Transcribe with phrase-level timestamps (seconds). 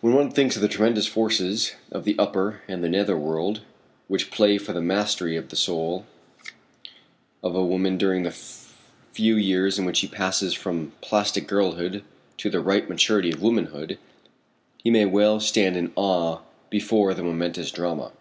[0.00, 3.60] When one thinks of the tremendous forces of the upper and the nether world
[4.08, 6.06] which play for the mastery of the soul
[7.42, 8.30] of a woman during the
[9.10, 12.02] few years in which she passes from plastic girlhood
[12.38, 13.98] to the ripe maturity of womanhood,
[14.82, 16.38] he may well stand in awe
[16.70, 18.12] before the momentous drama.